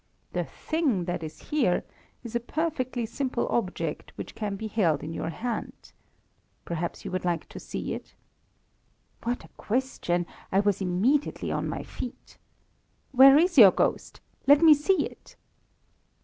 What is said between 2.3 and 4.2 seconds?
a perfectly simple object